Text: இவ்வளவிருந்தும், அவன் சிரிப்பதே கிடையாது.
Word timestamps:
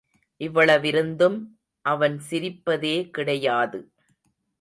இவ்வளவிருந்தும், 0.41 1.37
அவன் 1.85 2.15
சிரிப்பதே 2.29 3.09
கிடையாது. 3.09 3.81